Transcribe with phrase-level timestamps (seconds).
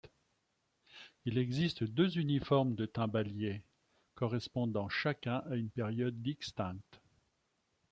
[1.25, 3.61] Il existe deux uniformes de timbaliers,
[4.15, 7.03] correspondant chacun à une période distincte.